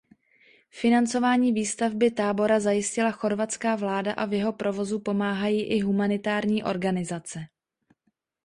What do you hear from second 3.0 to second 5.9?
chorvatská vláda a v jeho provozu pomáhají i